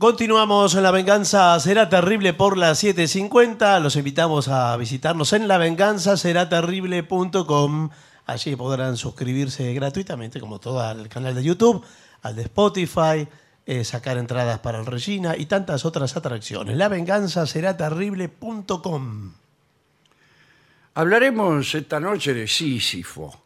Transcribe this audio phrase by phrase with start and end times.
[0.00, 3.82] Continuamos en La Venganza Será Terrible por las 7.50.
[3.82, 7.90] Los invitamos a visitarnos en lavenganzaseraterrible.com.
[8.24, 11.84] Allí podrán suscribirse gratuitamente, como todo al canal de YouTube,
[12.22, 13.28] al de Spotify,
[13.66, 16.78] eh, sacar entradas para el Regina y tantas otras atracciones.
[16.78, 19.32] Lavenganzaseraterrible.com.
[20.94, 23.38] Hablaremos esta noche de Sísifo.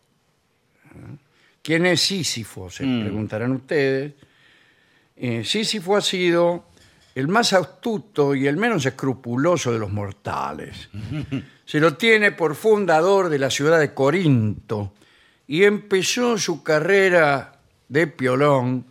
[0.85, 1.17] ¿Eh?
[1.61, 2.71] ¿Quién es Sísifo?
[2.71, 4.13] Se preguntarán ustedes.
[5.17, 6.65] Eh, Sísifo ha sido
[7.15, 10.89] el más astuto y el menos escrupuloso de los mortales.
[11.65, 14.95] Se lo tiene por fundador de la ciudad de Corinto
[15.47, 18.87] y empezó su carrera de piolón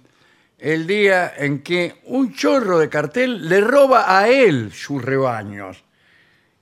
[0.57, 5.83] el día en que un chorro de cartel le roba a él sus rebaños.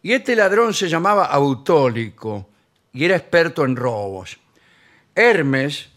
[0.02, 2.50] Y este ladrón se llamaba Autólico
[2.92, 4.40] y era experto en robos.
[5.14, 5.90] Hermes,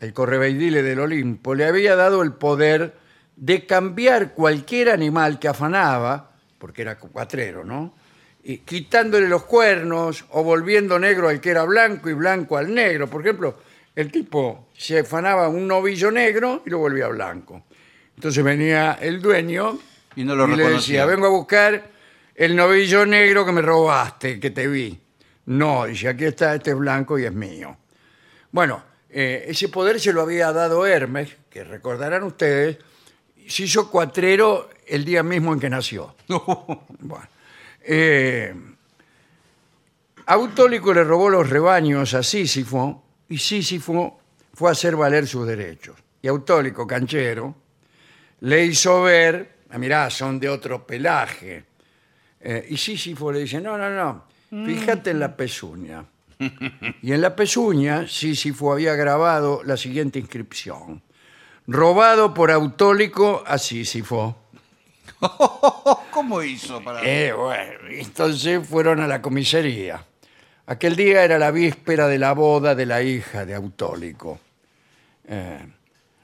[0.00, 3.05] el correveidile del Olimpo, le había dado el poder
[3.36, 7.94] de cambiar cualquier animal que afanaba, porque era cuatrero, ¿no?
[8.42, 13.08] Y quitándole los cuernos o volviendo negro al que era blanco y blanco al negro.
[13.08, 13.58] Por ejemplo,
[13.94, 17.64] el tipo se afanaba un novillo negro y lo volvía blanco.
[18.14, 19.78] Entonces venía el dueño
[20.14, 21.00] Y no lo le reconocía.
[21.00, 21.90] decía, vengo a buscar
[22.34, 24.98] el novillo negro que me robaste, que te vi.
[25.46, 27.76] No, dice, aquí está, este es blanco y es mío.
[28.52, 32.78] Bueno, eh, ese poder se lo había dado Hermes, que recordarán ustedes,
[33.50, 36.14] se hizo cuatrero el día mismo en que nació.
[36.98, 37.28] Bueno,
[37.82, 38.54] eh,
[40.26, 44.18] Autólico le robó los rebaños a Sísifo y Sísifo
[44.52, 45.96] fue a hacer valer sus derechos.
[46.20, 47.54] Y Autólico, canchero,
[48.40, 51.64] le hizo ver, ah, mirá, son de otro pelaje.
[52.40, 54.24] Eh, y Sísifo le dice, no, no, no,
[54.64, 56.04] fíjate en la pezuña.
[57.02, 61.02] Y en la pezuña, Sísifo había grabado la siguiente inscripción.
[61.68, 64.36] Robado por Autólico a Sísifo.
[66.12, 67.00] ¿Cómo hizo para.?
[67.02, 70.04] Eh, bueno, entonces fueron a la comisaría.
[70.66, 74.38] Aquel día era la víspera de la boda de la hija de Autólico.
[75.26, 75.66] Eh,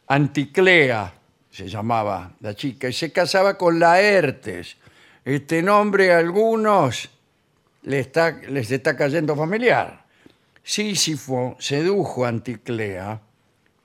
[0.06, 1.12] Anticlea
[1.50, 4.76] se llamaba la chica y se casaba con Laertes.
[5.24, 7.10] Este nombre a algunos
[7.82, 10.04] les está, les está cayendo familiar.
[10.62, 13.20] Sísifo sedujo a Anticlea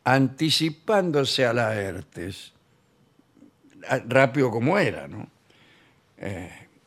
[0.07, 2.53] anticipándose a Laertes.
[3.89, 5.27] Ah, Rápido como era, ¿no?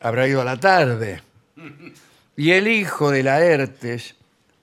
[0.01, 1.21] habrá ido a la tarde.
[2.35, 4.15] Y el hijo de Laertes,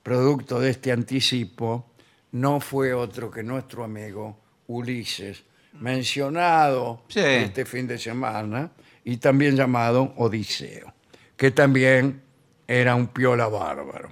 [0.03, 1.87] producto de este anticipo,
[2.33, 4.37] no fue otro que nuestro amigo
[4.67, 5.45] Ulises,
[5.75, 7.21] mencionado Sí.
[7.21, 8.73] este fin de semana
[9.05, 10.93] y también llamado Odiseo,
[11.37, 12.21] que también
[12.67, 14.11] era un piola bárbaro.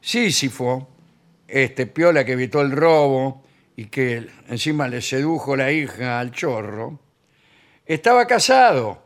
[0.00, 0.88] Sísifo,
[1.48, 3.42] este piola que evitó el robo
[3.76, 6.98] y que encima le sedujo la hija al chorro,
[7.86, 9.02] estaba casado.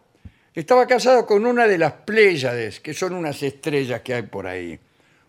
[0.55, 4.79] Estaba casado con una de las Pléyades, que son unas estrellas que hay por ahí.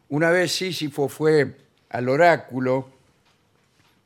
[0.10, 1.56] Una vez Sísifo fue
[1.90, 2.90] al oráculo,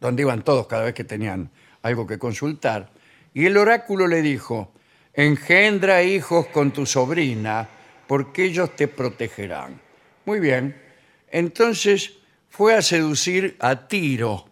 [0.02, 1.50] donde iban todos cada vez que tenían
[1.82, 2.90] algo que consultar,
[3.34, 4.74] y el oráculo le dijo,
[5.14, 7.70] engendra hijos con tu sobrina,
[8.08, 9.80] porque ellos te protegerán.
[10.26, 10.76] Muy bien.
[11.32, 12.14] Entonces
[12.50, 14.46] fue a seducir a Tiro,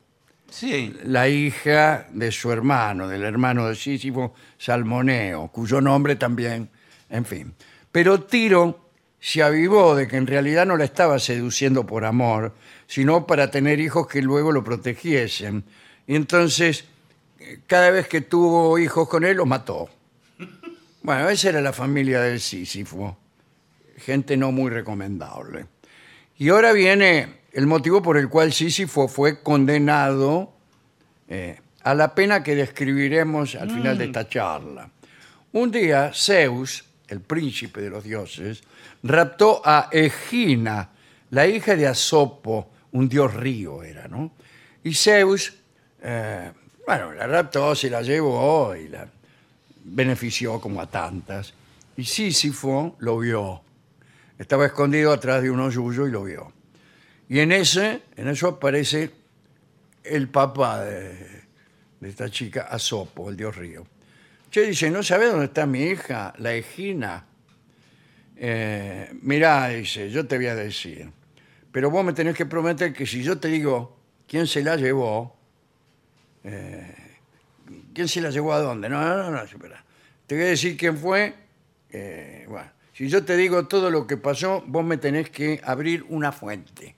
[1.06, 6.70] La hija de su hermano, del hermano de Sísifo, Salmoneo, cuyo nombre también,
[7.10, 7.54] en fin.
[7.90, 8.90] Pero Tiro
[9.20, 12.54] se avivó de que en realidad no la estaba seduciendo por amor,
[12.86, 15.64] sino para tener hijos que luego lo protegiesen.
[16.06, 16.84] Y entonces,
[17.66, 19.90] cada vez que tuvo hijos con él, los mató.
[21.02, 23.18] Bueno, esa era la familia del Sísifo.
[23.98, 25.66] Gente no muy recomendable.
[26.38, 30.54] Y ahora viene el motivo por el cual Sísifo fue condenado
[31.28, 34.90] eh, a la pena que describiremos al final de esta charla.
[35.54, 38.64] Un día, Zeus, el príncipe de los dioses,
[39.04, 40.90] raptó a Egina,
[41.32, 44.32] la hija de Asopo, un dios río era, ¿no?
[44.84, 45.54] Y Zeus,
[46.02, 46.52] eh,
[46.86, 49.08] bueno, la raptó, se la llevó y la
[49.84, 51.54] benefició como a tantas.
[51.98, 53.62] Y Sísifo lo vio.
[54.38, 56.61] Estaba escondido atrás de unos yuyos y lo vio.
[57.32, 59.10] Y en ese, en eso aparece
[60.04, 61.44] el papá de,
[62.02, 63.88] de esta chica, Asopo, el dios río.
[64.50, 67.26] Che, dice, ¿no sabe dónde está mi hija, la Egina?
[68.36, 71.10] Eh, mirá, dice, yo te voy a decir.
[71.72, 75.34] Pero vos me tenés que prometer que si yo te digo quién se la llevó,
[76.44, 76.94] eh,
[77.94, 78.90] ¿quién se la llevó a dónde?
[78.90, 79.82] No, no, no, no, espera.
[80.28, 81.34] Te voy a decir quién fue.
[81.92, 86.04] eh, bueno, si yo te digo todo lo que pasó, vos me tenés que abrir
[86.10, 86.98] una fuente.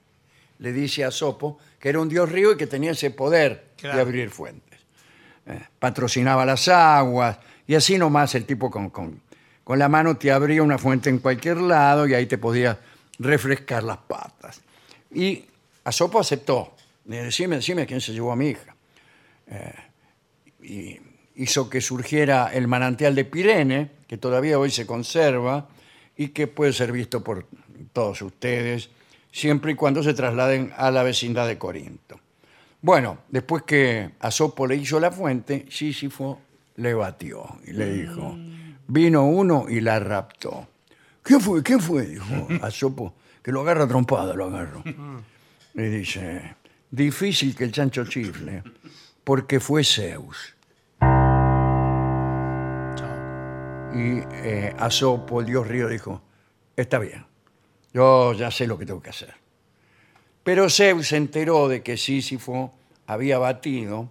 [0.58, 3.90] Le dice a Sopo que era un dios río y que tenía ese poder de
[3.90, 4.80] abrir fuentes.
[5.46, 9.20] Eh, patrocinaba las aguas Y así nomás el tipo con, con,
[9.62, 12.78] con la mano te abría una fuente en cualquier lado y ahí te podía
[13.18, 14.60] refrescar las patas.
[15.12, 15.44] Y
[15.84, 16.74] Asopo aceptó.
[17.06, 18.74] Le decime, decime quién se llevó a mi hija.
[19.46, 19.74] Eh,
[20.62, 21.00] y
[21.36, 25.68] hizo que surgiera el manantial de Pirene, que todavía hoy se conserva
[26.16, 27.46] y que puede ser visto por
[27.92, 28.88] todos ustedes,
[29.34, 32.20] siempre y cuando se trasladen a la vecindad de Corinto.
[32.80, 36.40] Bueno, después que Asopo le hizo la fuente, Sísifo
[36.76, 38.38] le batió y le dijo,
[38.86, 40.68] vino uno y la raptó.
[41.20, 41.64] ¿Quién fue?
[41.64, 42.06] ¿Quién fue?
[42.06, 44.84] Dijo Asopo, que lo agarra trompada, lo agarro.
[45.74, 46.54] Y dice,
[46.88, 48.62] difícil que el chancho chifle,
[49.24, 50.54] porque fue Zeus.
[53.94, 56.22] Y eh, Asopo, el dios río, dijo,
[56.76, 57.24] está bien,
[57.94, 59.34] yo ya sé lo que tengo que hacer.
[60.42, 62.74] Pero Zeus se enteró de que Sísifo
[63.06, 64.10] había batido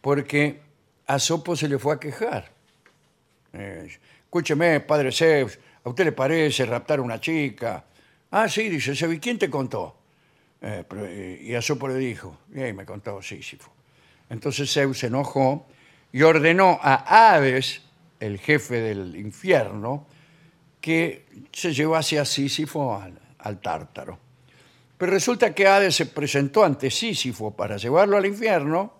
[0.00, 0.62] porque
[1.06, 2.50] Asopo se le fue a quejar.
[3.52, 3.88] Eh,
[4.24, 7.84] Escúcheme, padre Zeus, ¿a usted le parece raptar a una chica?
[8.30, 9.96] Ah, sí, dice Zeus, ¿y quién te contó?
[10.62, 13.70] Eh, eh, y Asopo le dijo, y me contó Sísifo.
[14.30, 15.66] Entonces Zeus se enojó
[16.12, 17.82] y ordenó a Hades,
[18.20, 20.06] el jefe del infierno,
[20.86, 24.16] que se llevase a Sísifo al, al tártaro.
[24.96, 28.92] Pero resulta que Hades se presentó ante Sísifo para llevarlo al infierno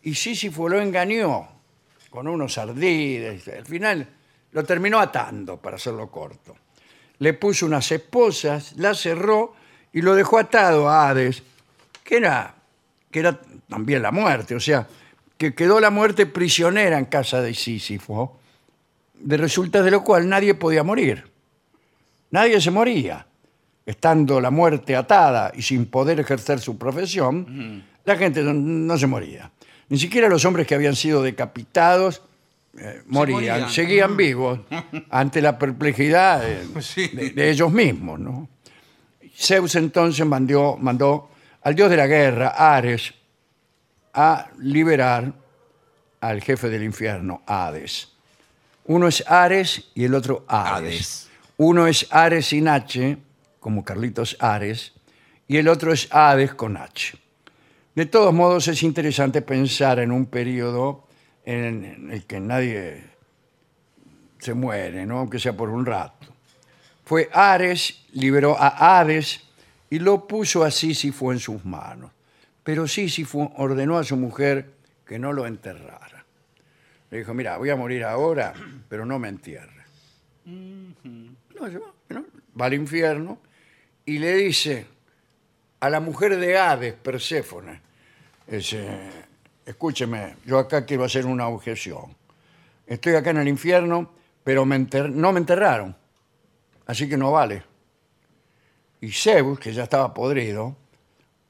[0.00, 1.48] y Sísifo lo engañó
[2.08, 3.48] con unos ardides.
[3.48, 4.08] Al final
[4.52, 6.54] lo terminó atando, para hacerlo corto.
[7.18, 9.56] Le puso unas esposas, la cerró
[9.92, 11.42] y lo dejó atado a Hades,
[12.04, 12.54] que era,
[13.10, 14.86] que era también la muerte, o sea,
[15.36, 18.37] que quedó la muerte prisionera en casa de Sísifo,
[19.20, 21.24] de resultas de lo cual nadie podía morir.
[22.30, 23.26] Nadie se moría.
[23.86, 29.06] Estando la muerte atada y sin poder ejercer su profesión, la gente no, no se
[29.06, 29.50] moría.
[29.88, 32.20] Ni siquiera los hombres que habían sido decapitados
[32.78, 33.70] eh, morían, morían.
[33.70, 34.60] seguían vivos
[35.08, 37.08] ante la perplejidad de, Sí.
[37.08, 38.20] de- de ellos mismos.
[38.20, 38.48] ¿no?
[39.34, 41.30] Zeus entonces mandó
[41.62, 43.14] al dios de la guerra, Ares,
[44.12, 45.32] a liberar
[46.20, 48.08] al jefe del infierno, Hades.
[48.88, 50.72] Uno es Ares y el otro Hades.
[50.72, 51.28] Hades.
[51.58, 53.18] Uno es Ares sin H,
[53.60, 54.94] como Carlitos Ares,
[55.46, 57.18] y el otro es Hades con H.
[57.94, 61.06] De todos modos, es interesante pensar en un periodo
[61.44, 63.04] en el que nadie
[64.38, 65.18] se muere, ¿no?
[65.18, 66.26] aunque sea por un rato.
[67.04, 69.42] Fue Ares, liberó a Hades
[69.90, 72.10] y lo puso a Sísifo en sus manos.
[72.64, 74.70] Pero Sísifo ordenó a su mujer
[75.04, 76.17] que no lo enterrara.
[77.10, 78.52] Le dijo, mira, voy a morir ahora,
[78.88, 79.86] pero no me entierres.
[80.44, 80.94] No,
[81.70, 82.24] se va, ¿no?
[82.60, 83.38] va al infierno
[84.04, 84.86] y le dice
[85.80, 87.80] a la mujer de Hades, Perséfone,
[88.46, 88.86] dice,
[89.66, 92.16] escúcheme, yo acá quiero hacer una objeción.
[92.86, 94.10] Estoy acá en el infierno,
[94.44, 95.94] pero me enter- no me enterraron,
[96.86, 97.62] así que no vale.
[99.00, 100.74] Y Zeus, que ya estaba podrido,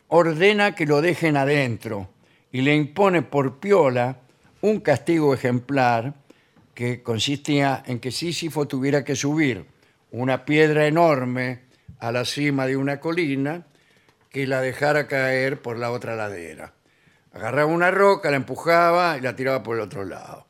[0.08, 2.08] ordena que lo dejen adentro
[2.52, 4.18] y le impone por piola
[4.60, 6.14] un castigo ejemplar
[6.74, 9.66] que consistía en que Sísifo tuviera que subir
[10.10, 11.62] una piedra enorme
[11.98, 13.66] a la cima de una colina
[14.30, 16.74] que la dejara caer por la otra ladera.
[17.32, 20.46] Agarraba una roca, la empujaba y la tiraba por el otro lado.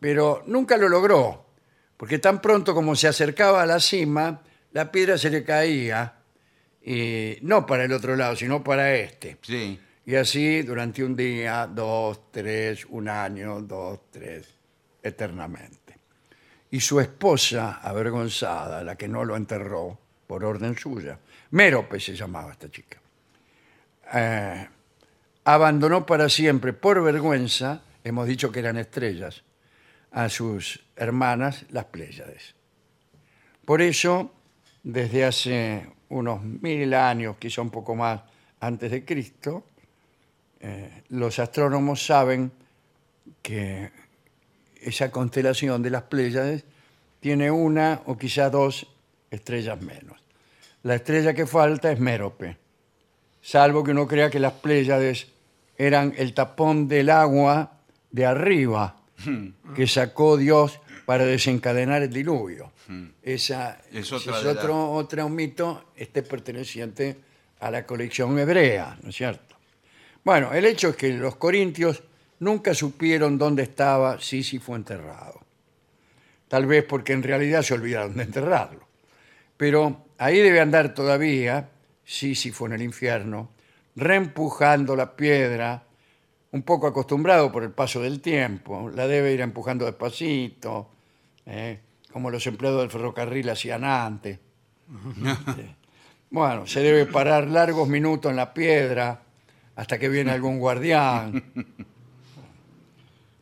[0.00, 1.46] Pero nunca lo logró,
[1.96, 6.14] porque tan pronto como se acercaba a la cima, la piedra se le caía,
[6.82, 9.38] y no para el otro lado, sino para este.
[9.42, 9.78] Sí.
[10.08, 14.48] Y así durante un día, dos, tres, un año, dos, tres,
[15.02, 15.98] eternamente.
[16.70, 21.18] Y su esposa, avergonzada, la que no lo enterró por orden suya,
[21.50, 22.98] Mérope se llamaba esta chica,
[24.14, 24.66] eh,
[25.44, 29.44] abandonó para siempre, por vergüenza, hemos dicho que eran estrellas,
[30.12, 32.54] a sus hermanas, las Pléyades.
[33.62, 34.32] Por eso,
[34.82, 38.22] desde hace unos mil años, quizá un poco más
[38.58, 39.67] antes de Cristo,
[40.60, 42.50] eh, los astrónomos saben
[43.42, 43.90] que
[44.80, 46.64] esa constelación de las Pléyades
[47.20, 48.86] tiene una o quizá dos
[49.30, 50.18] estrellas menos.
[50.82, 52.56] La estrella que falta es Mérope,
[53.42, 55.26] salvo que uno crea que las Pléyades
[55.76, 57.72] eran el tapón del agua
[58.10, 58.96] de arriba
[59.74, 62.70] que sacó Dios para desencadenar el diluvio.
[63.22, 67.16] Esa Es otra es de la- otro, otro mito este perteneciente
[67.60, 69.47] a la colección hebrea, ¿no es cierto?
[70.24, 72.02] Bueno, el hecho es que los corintios
[72.40, 75.40] nunca supieron dónde estaba Sísifo enterrado.
[76.48, 78.86] Tal vez porque en realidad se olvidaron de enterrarlo.
[79.56, 81.70] Pero ahí debe andar todavía
[82.04, 83.50] Sísifo en el infierno,
[83.96, 85.84] reempujando la piedra
[86.52, 88.90] un poco acostumbrado por el paso del tiempo.
[88.94, 90.90] La debe ir empujando despacito,
[91.44, 91.80] ¿eh?
[92.12, 94.38] como los empleados del ferrocarril hacían antes.
[96.30, 99.22] Bueno, se debe parar largos minutos en la piedra
[99.78, 101.40] hasta que viene algún guardián.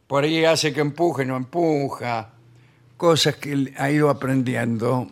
[0.07, 2.31] Por ahí hace que empuje, no empuja.
[2.99, 5.11] Cosas que ha ido aprendiendo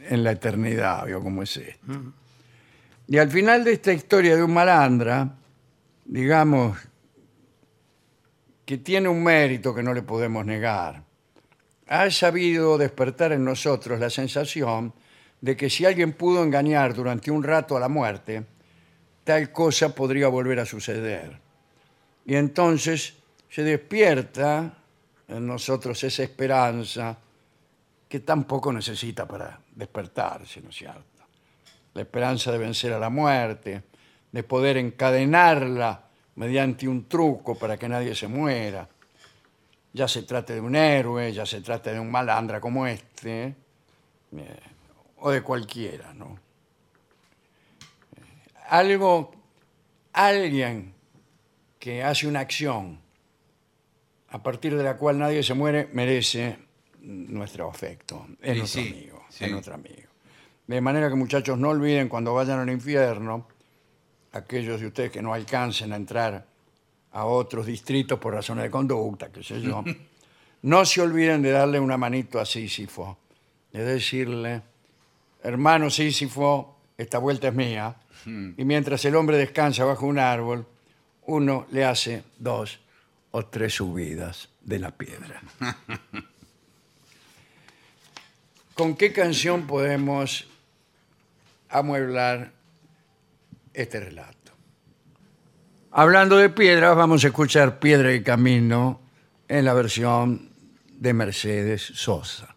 [0.00, 2.12] en la eternidad, ¿vio cómo es esto?
[3.06, 5.36] Y al final de esta historia de un malandra,
[6.04, 6.76] digamos
[8.64, 11.04] que tiene un mérito que no le podemos negar.
[11.86, 14.92] Ha sabido despertar en nosotros la sensación
[15.40, 18.55] de que si alguien pudo engañar durante un rato a la muerte,
[19.26, 21.36] tal cosa podría volver a suceder.
[22.26, 23.14] Y entonces
[23.50, 24.72] se despierta
[25.26, 27.18] en nosotros esa esperanza
[28.08, 31.24] que tampoco necesita para despertarse, ¿no es cierto?
[31.94, 33.82] La esperanza de vencer a la muerte,
[34.30, 36.04] de poder encadenarla
[36.36, 38.88] mediante un truco para que nadie se muera.
[39.92, 43.56] Ya se trate de un héroe, ya se trate de un malandra como este,
[44.36, 44.60] eh,
[45.18, 46.45] o de cualquiera, ¿no?
[48.68, 49.32] Algo,
[50.12, 50.94] alguien
[51.78, 53.00] que hace una acción
[54.30, 56.58] a partir de la cual nadie se muere merece
[57.00, 58.26] nuestro afecto.
[58.42, 59.44] Es Sí, nuestro sí, amigo, sí.
[59.44, 60.10] es nuestro amigo.
[60.66, 63.46] De manera que muchachos no olviden cuando vayan al infierno,
[64.32, 66.44] aquellos de ustedes que no alcancen a entrar
[67.12, 69.84] a otros distritos por razones de conducta, qué sé yo,
[70.62, 73.16] no se olviden de darle una manito a Sísifo,
[73.72, 74.62] de decirle,
[75.42, 77.94] hermano Sísifo, esta vuelta es mía,
[78.26, 80.66] y mientras el hombre descansa bajo un árbol,
[81.26, 82.80] uno le hace dos
[83.30, 85.40] o tres subidas de la piedra.
[88.74, 90.48] ¿Con qué canción podemos
[91.68, 92.52] amueblar
[93.72, 94.52] este relato?
[95.92, 99.00] Hablando de piedras, vamos a escuchar Piedra y Camino
[99.48, 100.50] en la versión
[100.90, 102.55] de Mercedes Sosa.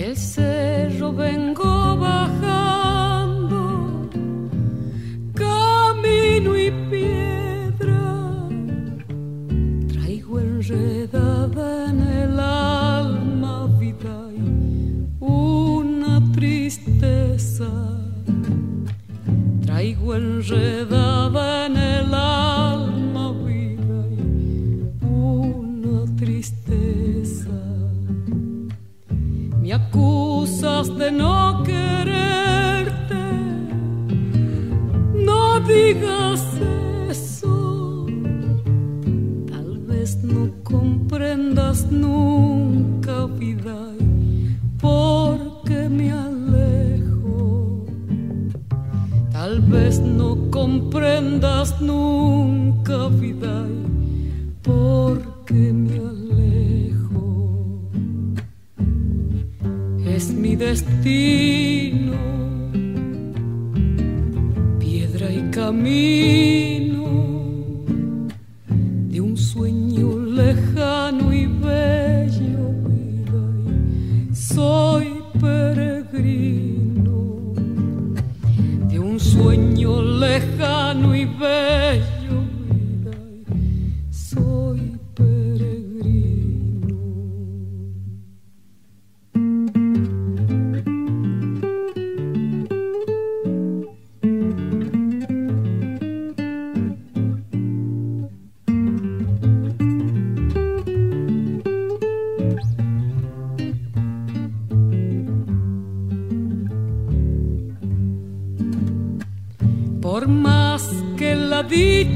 [0.00, 1.69] Del cerro vengo
[29.70, 33.14] Me acusas de no quererte,
[35.14, 36.49] no digas
[60.20, 62.12] es mi destino,
[64.78, 66.89] piedra y camino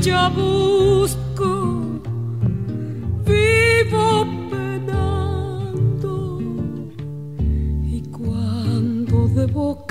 [0.05, 2.01] dicha busco,
[3.25, 6.39] vivo penando.
[7.83, 9.84] Y cuando debo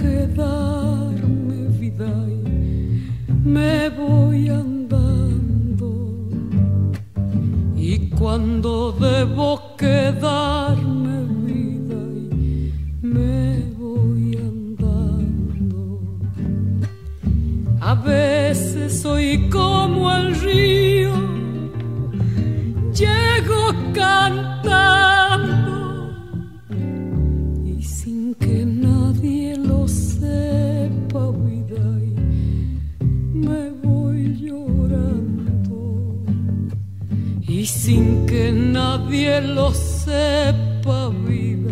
[39.14, 41.72] nadie lo sepa vida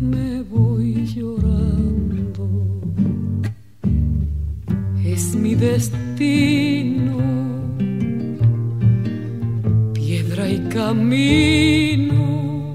[0.00, 2.48] y me voy llorando.
[5.04, 7.18] Es mi destino
[9.92, 12.74] piedra y camino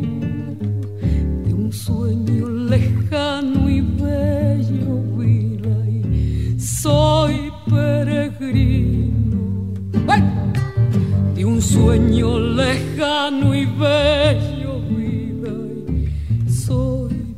[1.45, 9.19] de un sueño lejano y bello vida y soy peregrino.
[11.35, 12.48] De un sueño
[12.99, 14.81] y bello
[16.49, 17.37] soy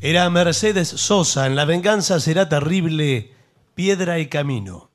[0.00, 3.32] Era Mercedes Sosa en La venganza será terrible,
[3.76, 4.90] piedra y camino.